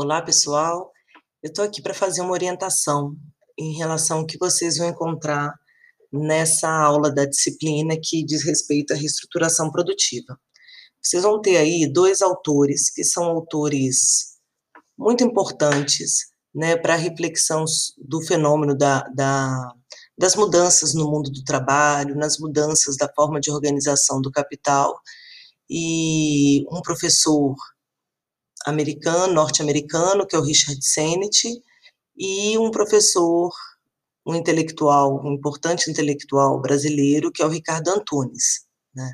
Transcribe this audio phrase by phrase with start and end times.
[0.00, 0.92] Olá, pessoal.
[1.42, 3.16] Eu estou aqui para fazer uma orientação
[3.58, 5.52] em relação ao que vocês vão encontrar
[6.12, 10.38] nessa aula da disciplina que diz respeito à reestruturação produtiva.
[11.02, 14.36] Vocês vão ter aí dois autores que são autores
[14.96, 17.64] muito importantes né, para a reflexão
[17.98, 19.74] do fenômeno da, da,
[20.16, 24.96] das mudanças no mundo do trabalho, nas mudanças da forma de organização do capital,
[25.68, 27.56] e um professor
[28.68, 31.62] americano, norte-americano, que é o Richard Sennett,
[32.16, 33.52] e um professor,
[34.26, 38.66] um intelectual, um importante intelectual brasileiro, que é o Ricardo Antunes.
[38.94, 39.10] Né?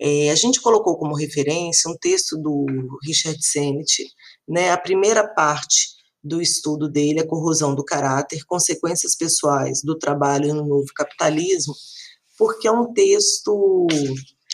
[0.00, 2.66] É, a gente colocou como referência um texto do
[3.06, 4.04] Richard Sennett,
[4.48, 5.88] né, a primeira parte
[6.22, 11.74] do estudo dele, a corrosão do caráter, consequências pessoais do trabalho no novo capitalismo,
[12.38, 13.86] porque é um texto,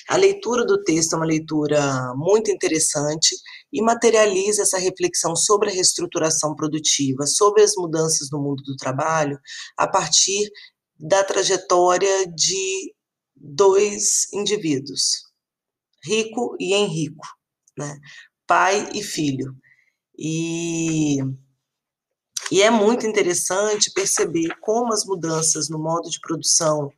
[0.08, 3.36] a leitura do texto é uma leitura muito interessante
[3.72, 9.38] e materializa essa reflexão sobre a reestruturação produtiva, sobre as mudanças no mundo do trabalho,
[9.76, 10.50] a partir
[10.98, 12.94] da trajetória de
[13.34, 15.26] dois indivíduos,
[16.02, 17.26] Rico e Henrico,
[17.76, 17.98] né?
[18.46, 19.54] pai e filho.
[20.18, 21.18] E
[22.50, 26.92] e é muito interessante perceber como as mudanças no modo de produção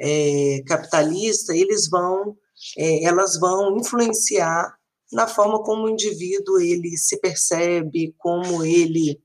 [0.00, 2.36] é, capitalista eles vão,
[2.78, 4.76] é, elas vão influenciar
[5.12, 9.20] na forma como o indivíduo ele se percebe, como ele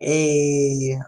[0.00, 0.98] é,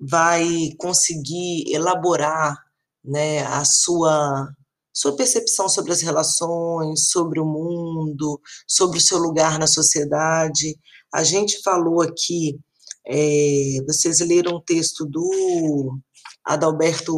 [0.00, 2.56] vai conseguir elaborar
[3.04, 4.48] né, a sua
[4.92, 10.74] sua percepção sobre as relações, sobre o mundo, sobre o seu lugar na sociedade.
[11.12, 12.58] A gente falou aqui
[13.06, 15.98] é, vocês leram um texto do
[16.44, 17.14] Adalberto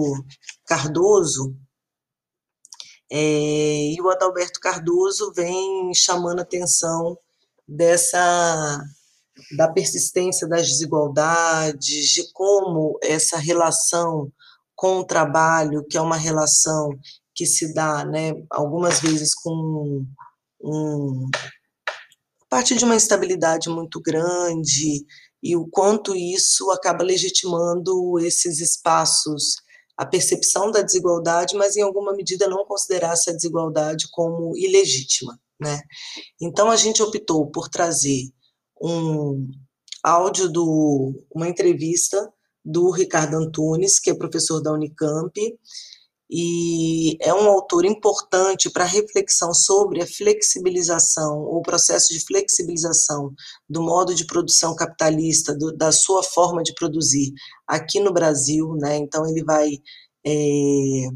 [0.67, 1.57] Cardoso,
[3.11, 7.19] é, e o Adalberto Cardoso vem chamando a atenção
[7.67, 8.81] dessa
[9.57, 14.33] da persistência das desigualdades, de como essa relação
[14.75, 16.91] com o trabalho, que é uma relação
[17.35, 20.05] que se dá, né, algumas vezes com
[20.61, 21.31] um,
[22.43, 25.07] a partir de uma instabilidade muito grande,
[25.43, 29.57] e o quanto isso acaba legitimando esses espaços,
[29.99, 35.39] a percepção da desigualdade, mas em alguma medida não considerar essa desigualdade como ilegítima.
[35.61, 35.81] Né?
[36.41, 38.31] Então a gente optou por trazer
[38.81, 39.51] um
[40.05, 42.33] áudio do uma entrevista
[42.65, 45.33] do Ricardo Antunes, que é professor da Unicamp,
[46.31, 53.33] e é um autor importante para reflexão sobre a flexibilização, o processo de flexibilização
[53.69, 57.33] do modo de produção capitalista, do, da sua forma de produzir
[57.67, 58.97] aqui no Brasil, né?
[58.97, 59.79] Então ele vai
[60.27, 61.09] é,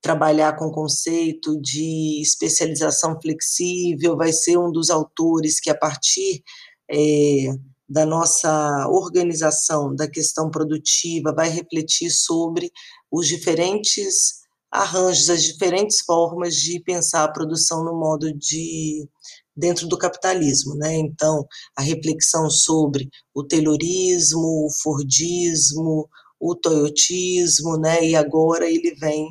[0.00, 6.42] trabalhar com o conceito de especialização flexível, vai ser um dos autores que a partir
[6.90, 7.48] é,
[7.88, 12.70] da nossa organização da questão produtiva vai refletir sobre
[13.10, 14.38] os diferentes
[14.70, 19.08] arranjos, as diferentes formas de pensar a produção no modo de
[19.56, 20.96] dentro do capitalismo, né?
[20.96, 21.44] Então,
[21.76, 26.08] a reflexão sobre o taylorismo, o fordismo,
[26.38, 28.04] o toyotismo, né?
[28.04, 29.26] E agora ele vem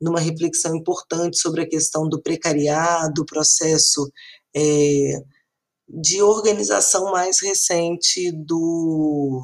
[0.00, 4.10] numa reflexão importante sobre a questão do precariado, o processo
[4.54, 5.22] é,
[5.88, 9.42] de organização mais recente do,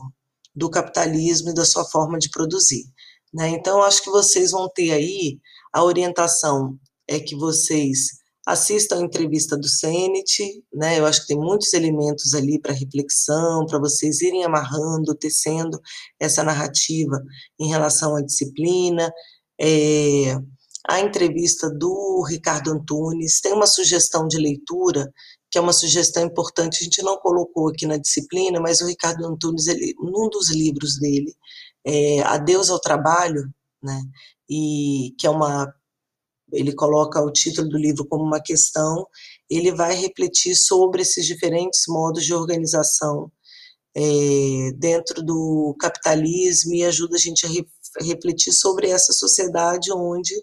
[0.54, 2.84] do capitalismo e da sua forma de produzir.
[3.32, 3.48] Né?
[3.50, 5.38] Então, acho que vocês vão ter aí
[5.72, 10.98] a orientação é que vocês assistam a entrevista do Senet, né?
[10.98, 15.78] Eu acho que tem muitos elementos ali para reflexão, para vocês irem amarrando, tecendo
[16.18, 17.22] essa narrativa
[17.60, 19.12] em relação à disciplina.
[19.60, 20.34] É,
[20.88, 25.12] a entrevista do Ricardo Antunes tem uma sugestão de leitura
[25.50, 26.78] que é uma sugestão importante.
[26.80, 30.98] A gente não colocou aqui na disciplina, mas o Ricardo Antunes, ele, num dos livros
[30.98, 31.34] dele,
[31.86, 33.42] é, Adeus ao Trabalho,
[33.82, 34.02] né,
[34.48, 35.72] e que é uma
[36.52, 39.06] ele coloca o título do livro como uma questão,
[39.50, 43.30] ele vai refletir sobre esses diferentes modos de organização
[43.94, 47.66] é, dentro do capitalismo e ajuda a gente a re,
[48.00, 50.34] refletir sobre essa sociedade onde,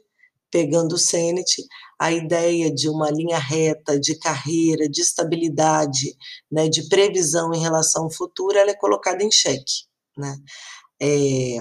[0.52, 1.64] pegando o Sennett,
[2.00, 6.16] a ideia de uma linha reta, de carreira, de estabilidade,
[6.52, 9.86] né, de previsão em relação ao futuro, ela é colocada em xeque.
[10.18, 10.36] Né?
[11.02, 11.60] É,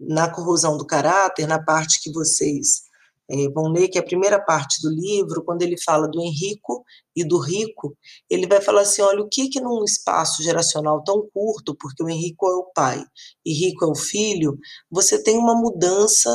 [0.00, 2.82] na corrosão do caráter, na parte que vocês
[3.30, 6.84] é, vão ler, que é a primeira parte do livro, quando ele fala do Henrico
[7.14, 7.96] e do Rico,
[8.28, 12.08] ele vai falar assim: olha, o que que num espaço geracional tão curto, porque o
[12.08, 13.04] Henrico é o pai
[13.44, 14.58] e Rico é o filho,
[14.90, 16.28] você tem uma mudança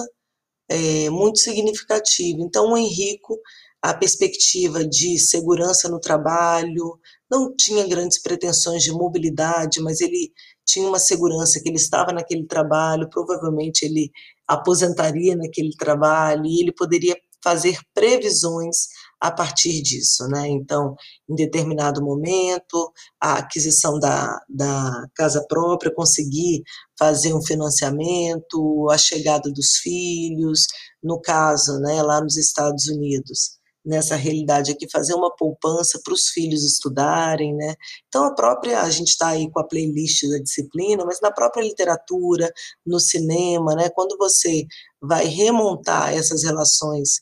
[0.69, 2.39] é, muito significativa.
[2.41, 3.37] Então, o Henrico,
[3.81, 6.97] a perspectiva de segurança no trabalho,
[7.29, 10.31] não tinha grandes pretensões de mobilidade, mas ele
[10.65, 14.11] tinha uma segurança que ele estava naquele trabalho, provavelmente ele
[14.47, 18.87] aposentaria naquele trabalho e ele poderia fazer previsões
[19.19, 20.47] a partir disso, né?
[20.47, 20.95] Então,
[21.29, 22.91] em determinado momento,
[23.21, 26.63] a aquisição da, da casa própria, conseguir
[26.97, 30.65] fazer um financiamento, a chegada dos filhos,
[31.03, 36.29] no caso, né, lá nos Estados Unidos, nessa realidade aqui, fazer uma poupança para os
[36.29, 37.75] filhos estudarem, né?
[38.07, 41.61] Então, a própria, a gente está aí com a playlist da disciplina, mas na própria
[41.63, 42.51] literatura,
[42.85, 43.89] no cinema, né?
[43.89, 44.65] Quando você
[45.01, 47.21] vai remontar essas relações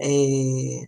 [0.00, 0.86] é,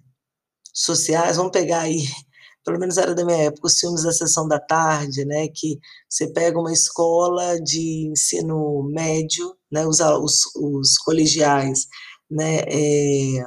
[0.72, 1.98] sociais, vamos pegar aí,
[2.64, 5.78] pelo menos era da minha época, os filmes da Sessão da Tarde, né, que
[6.08, 11.86] você pega uma escola de ensino médio, né, os, os, os colegiais,
[12.30, 13.44] né, é,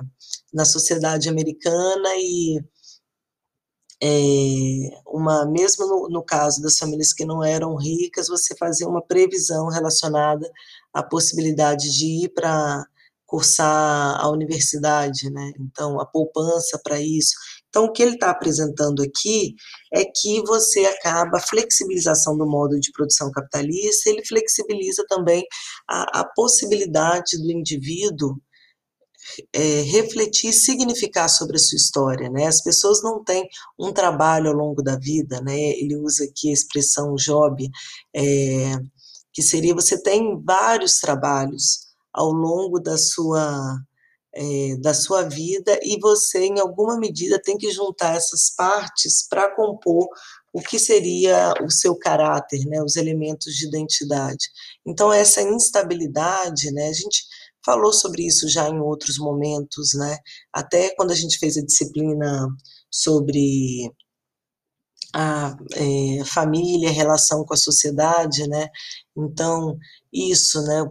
[0.54, 2.60] na sociedade americana e
[4.04, 9.02] é, uma mesmo no, no, caso das famílias que não eram ricas, você fazia uma
[9.02, 10.50] previsão relacionada
[10.94, 12.84] à possibilidade de ir para
[13.32, 15.54] cursar a universidade, né?
[15.58, 17.34] Então, a poupança para isso.
[17.70, 19.56] Então, o que ele está apresentando aqui
[19.94, 25.46] é que você acaba a flexibilização do modo de produção capitalista, ele flexibiliza também
[25.90, 28.36] a, a possibilidade do indivíduo
[29.54, 32.48] é, refletir e significar sobre a sua história, né?
[32.48, 33.48] As pessoas não têm
[33.80, 35.58] um trabalho ao longo da vida, né?
[35.58, 37.70] Ele usa aqui a expressão job,
[38.16, 38.76] é,
[39.34, 43.78] que seria você tem vários trabalhos ao longo da sua
[44.34, 49.54] é, da sua vida e você, em alguma medida, tem que juntar essas partes para
[49.54, 50.08] compor
[50.54, 54.50] o que seria o seu caráter, né, os elementos de identidade.
[54.86, 57.24] Então, essa instabilidade, né, a gente
[57.66, 60.18] falou sobre isso já em outros momentos, né,
[60.54, 62.48] até quando a gente fez a disciplina
[62.90, 63.92] sobre
[65.14, 68.68] a é, família, relação com a sociedade, né,
[69.18, 69.78] então,
[70.12, 70.84] isso, né,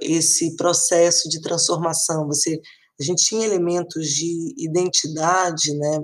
[0.00, 2.26] esse processo de transformação.
[2.26, 2.60] Você,
[2.98, 5.98] a gente tinha elementos de identidade, né,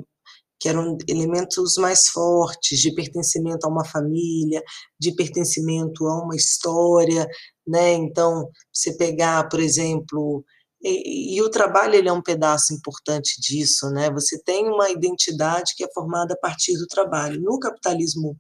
[0.59, 4.63] que eram elementos mais fortes de pertencimento a uma família,
[4.99, 7.27] de pertencimento a uma história,
[7.67, 7.93] né?
[7.93, 10.45] Então, você pegar, por exemplo,
[10.83, 14.11] e, e, o trabalho ele é um pedaço importante disso, né?
[14.11, 17.41] Você tem uma identidade que é formada a partir do trabalho.
[17.41, 18.37] No capitalismo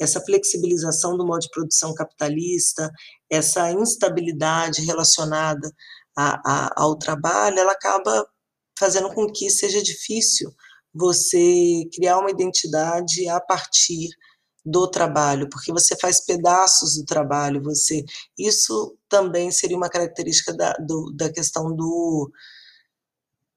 [0.00, 2.90] essa flexibilização do modo de produção capitalista,
[3.28, 5.70] essa instabilidade relacionada
[6.16, 8.26] a, a, ao trabalho, ela acaba
[8.78, 10.50] fazendo com que seja difícil
[10.94, 14.08] você criar uma identidade a partir
[14.64, 18.04] do trabalho, porque você faz pedaços do trabalho, você
[18.38, 22.30] isso também seria uma característica da, do, da questão do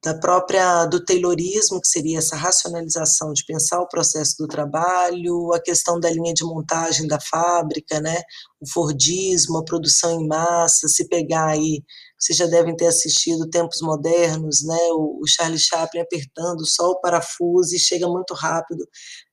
[0.04, 5.60] da própria do Taylorismo, que seria essa racionalização de pensar o processo do trabalho, a
[5.60, 8.20] questão da linha de montagem da fábrica, né?
[8.60, 11.82] O Fordismo, a produção em massa, se pegar aí,
[12.24, 14.78] vocês já devem ter assistido Tempos Modernos, né?
[14.92, 18.86] O, o Charlie Chaplin apertando só o parafuso e chega muito rápido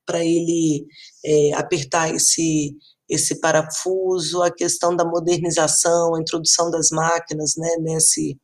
[0.04, 0.84] para ele
[1.24, 2.76] é, apertar esse
[3.08, 7.68] esse parafuso, a questão da modernização, a introdução das máquinas, né?
[7.80, 8.38] Nesse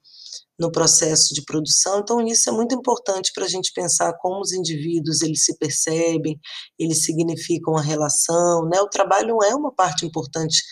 [0.59, 2.01] no processo de produção.
[2.01, 6.39] Então, isso é muito importante para a gente pensar como os indivíduos eles se percebem,
[6.79, 8.69] eles significam a relação.
[8.69, 8.81] Né?
[8.81, 10.63] O trabalho é uma parte importante,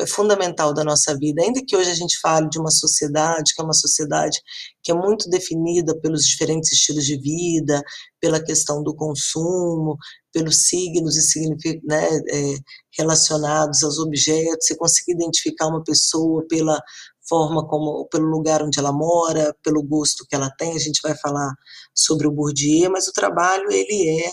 [0.00, 1.42] é fundamental da nossa vida.
[1.42, 4.40] Ainda que hoje a gente fale de uma sociedade, que é uma sociedade
[4.82, 7.82] que é muito definida pelos diferentes estilos de vida,
[8.20, 9.96] pela questão do consumo,
[10.32, 12.58] pelos signos e né, é,
[12.96, 16.80] relacionados aos objetos, você conseguir identificar uma pessoa pela
[17.28, 21.16] forma como, pelo lugar onde ela mora, pelo gosto que ela tem, a gente vai
[21.16, 21.52] falar
[21.94, 24.32] sobre o Bourdieu, mas o trabalho, ele é,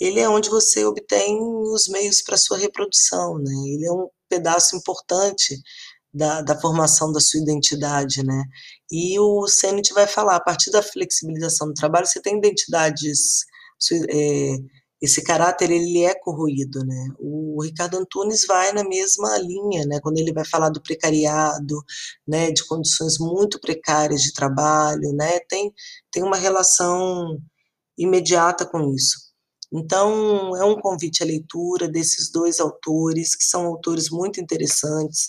[0.00, 3.52] ele é onde você obtém os meios para sua reprodução, né?
[3.66, 5.56] Ele é um pedaço importante
[6.12, 8.44] da, da formação da sua identidade, né?
[8.90, 13.44] E o Sennett vai falar, a partir da flexibilização do trabalho, você tem identidades
[14.08, 14.56] é,
[15.04, 17.08] esse caráter ele é corroído, né?
[17.18, 20.00] O Ricardo Antunes vai na mesma linha, né?
[20.02, 21.82] Quando ele vai falar do precariado,
[22.26, 22.50] né?
[22.50, 25.40] De condições muito precárias de trabalho, né?
[25.40, 25.72] Tem
[26.10, 27.38] tem uma relação
[27.98, 29.18] imediata com isso.
[29.72, 35.28] Então é um convite à leitura desses dois autores que são autores muito interessantes.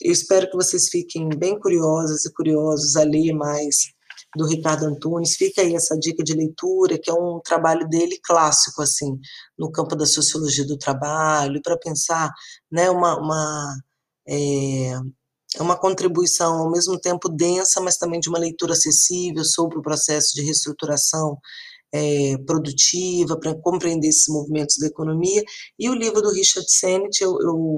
[0.00, 3.92] Eu espero que vocês fiquem bem curiosas e curiosos a ler mais
[4.36, 5.36] do Ricardo Antunes.
[5.36, 9.18] Fica aí essa dica de leitura, que é um trabalho dele clássico, assim,
[9.58, 12.30] no campo da sociologia do trabalho, para pensar
[12.70, 13.76] né, uma, uma,
[14.26, 14.92] é,
[15.56, 19.82] é uma contribuição ao mesmo tempo densa, mas também de uma leitura acessível sobre o
[19.82, 21.38] processo de reestruturação
[21.94, 25.42] é, produtiva, para compreender esses movimentos da economia.
[25.78, 27.76] E o livro do Richard Sennett, eu, eu,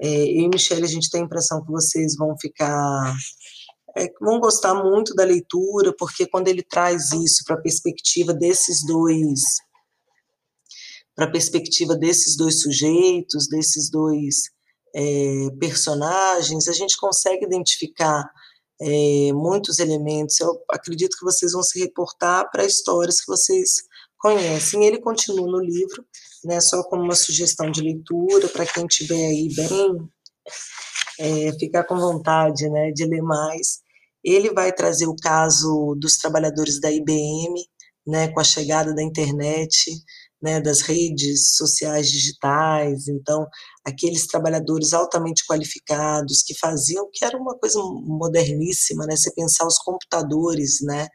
[0.00, 3.14] é, eu e Michelle, a gente tem a impressão que vocês vão ficar
[3.98, 8.86] é, vão gostar muito da leitura, porque quando ele traz isso para a perspectiva desses
[8.86, 9.40] dois
[11.18, 14.36] para a perspectiva desses dois sujeitos, desses dois
[14.94, 18.24] é, personagens, a gente consegue identificar
[18.80, 20.38] é, muitos elementos.
[20.38, 23.82] Eu acredito que vocês vão se reportar para histórias que vocês
[24.16, 24.84] conhecem.
[24.84, 26.06] Ele continua no livro,
[26.44, 30.08] né, só como uma sugestão de leitura, para quem tiver aí bem,
[31.18, 33.80] é, ficar com vontade né, de ler mais.
[34.24, 37.54] Ele vai trazer o caso dos trabalhadores da IBM,
[38.06, 39.90] né, com a chegada da internet,
[40.40, 43.46] né, das redes sociais digitais, então
[43.84, 49.78] aqueles trabalhadores altamente qualificados que faziam, que era uma coisa moderníssima, né, você pensar os
[49.78, 51.08] computadores, né,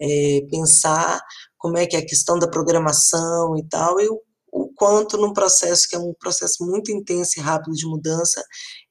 [0.00, 1.20] é, pensar
[1.58, 4.20] como é que é a questão da programação e tal, e o,
[4.52, 8.42] o quanto num processo que é um processo muito intenso e rápido de mudança,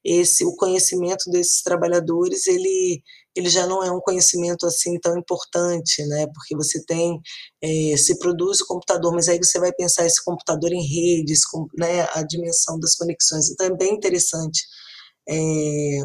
[0.04, 3.02] esse o conhecimento desses trabalhadores ele
[3.34, 6.26] ele já não é um conhecimento assim tão importante, né?
[6.34, 7.20] Porque você tem
[7.62, 11.66] é, se produz o computador, mas aí você vai pensar esse computador em redes, com,
[11.78, 12.02] né?
[12.14, 13.50] A dimensão das conexões.
[13.50, 14.64] Então é bem interessante.
[15.28, 16.00] É,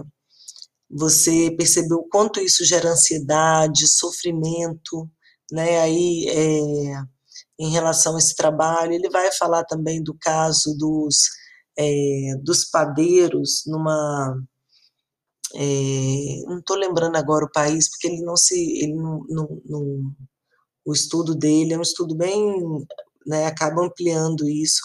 [0.90, 5.10] você percebeu o quanto isso gera ansiedade, sofrimento,
[5.52, 5.80] né?
[5.82, 7.15] Aí é,
[7.60, 11.30] em relação a esse trabalho, ele vai falar também do caso dos
[11.78, 14.38] é, dos padeiros numa
[15.54, 20.12] é, não estou lembrando agora o país porque ele não se ele não, não, não,
[20.86, 22.56] o estudo dele é um estudo bem
[23.26, 24.82] né, acaba ampliando isso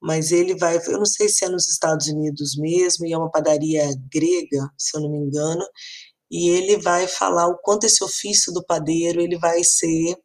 [0.00, 3.30] mas ele vai eu não sei se é nos Estados Unidos mesmo e é uma
[3.30, 5.64] padaria grega se eu não me engano
[6.30, 10.16] e ele vai falar o quanto esse ofício do padeiro ele vai ser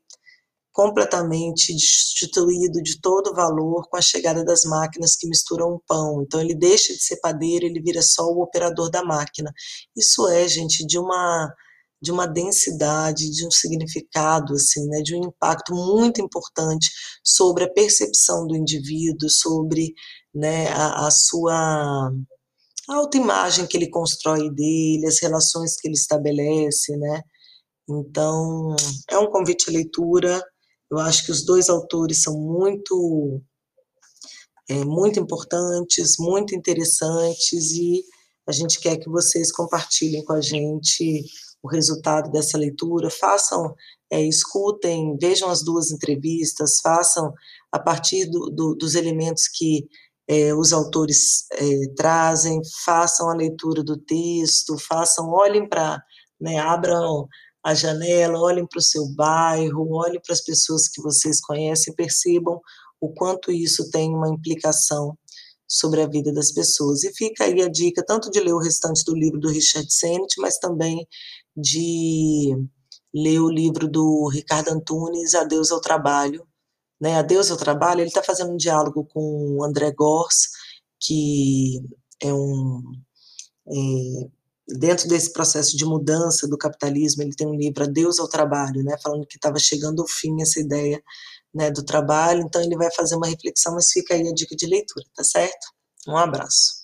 [0.78, 6.22] completamente destituído de todo valor com a chegada das máquinas que misturam o pão.
[6.22, 9.52] Então ele deixa de ser padeiro, ele vira só o operador da máquina.
[9.96, 11.52] Isso é, gente, de uma
[12.00, 16.92] de uma densidade, de um significado, assim, né, de um impacto muito importante
[17.24, 19.96] sobre a percepção do indivíduo, sobre
[20.32, 22.12] né, a, a sua
[22.88, 27.24] autoimagem que ele constrói dele, as relações que ele estabelece, né?
[27.90, 28.76] Então,
[29.10, 30.44] é um convite à leitura,
[30.90, 33.42] eu acho que os dois autores são muito,
[34.70, 38.04] é, muito importantes, muito interessantes e
[38.48, 41.26] a gente quer que vocês compartilhem com a gente
[41.62, 43.76] o resultado dessa leitura, façam,
[44.12, 47.34] é, escutem, vejam as duas entrevistas, façam
[47.72, 49.86] a partir do, do, dos elementos que
[50.30, 56.02] é, os autores é, trazem, façam a leitura do texto, façam, olhem para,
[56.40, 57.28] né, abram
[57.68, 62.62] a janela, olhem para o seu bairro, olhem para as pessoas que vocês conhecem, percebam
[63.02, 65.18] o quanto isso tem uma implicação
[65.68, 67.04] sobre a vida das pessoas.
[67.04, 70.40] E fica aí a dica tanto de ler o restante do livro do Richard Sennett,
[70.40, 71.06] mas também
[71.58, 72.56] de
[73.14, 76.48] ler o livro do Ricardo Antunes, Adeus ao Trabalho.
[77.02, 77.18] Né?
[77.18, 80.48] Adeus ao Trabalho, ele está fazendo um diálogo com o André Gors,
[81.02, 81.82] que
[82.22, 82.82] é um
[83.68, 84.37] é,
[84.68, 88.98] dentro desse processo de mudança do capitalismo, ele tem um livro Adeus ao Trabalho, né,
[89.02, 91.02] falando que estava chegando ao fim essa ideia
[91.54, 94.66] né, do trabalho, então ele vai fazer uma reflexão, mas fica aí a dica de
[94.68, 95.68] leitura, tá certo?
[96.08, 96.77] Um abraço.